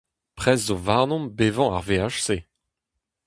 Prez 0.37 0.61
zo 0.67 0.75
warnomp 0.85 1.31
bevañ 1.37 1.71
ar 1.79 1.85
veaj-se! 1.87 2.37